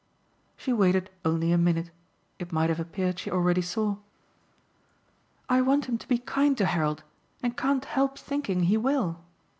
[0.57, 1.91] She waited only a minute
[2.39, 3.97] it might have appeared she already saw.
[5.47, 7.03] "I want him to be kind to Harold
[7.43, 9.21] and can't help thinking he will."